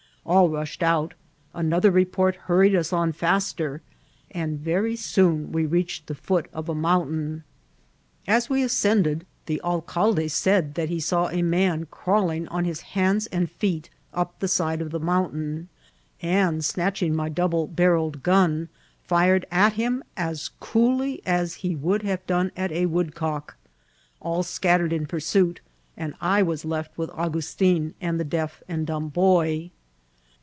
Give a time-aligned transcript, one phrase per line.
[0.23, 1.15] All rushed out;
[1.51, 3.81] another report hurried us on faster,
[4.29, 7.43] and very soon we reached the foot of a mountain.
[8.27, 9.21] As we ascended.
[9.21, 9.61] Vol L— a a IM INCIDBlfTS OF TEATBIm the
[9.95, 14.47] alcalde said tbat he saw a man orawlmg aa hm hands and feet up the
[14.47, 15.65] side of the moimtain,
[16.21, 18.69] and| snatching my double barrelled gun,
[19.01, 23.57] fired at him as oooUy as he would have done at a woodcock;
[24.19, 25.61] all seat* tared in pursuit,
[25.97, 29.71] and I was left with Augustin and the deaf and dumb boy.